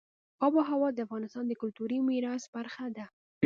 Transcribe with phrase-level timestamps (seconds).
[0.45, 3.05] آب وهوا د افغانستان د کلتوري میراث برخه ده.